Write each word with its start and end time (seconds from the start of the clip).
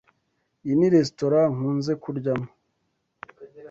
Iyi 0.63 0.73
ni 0.77 0.87
resitora 0.93 1.39
nkunze 1.53 1.91
kuryamo. 2.03 2.47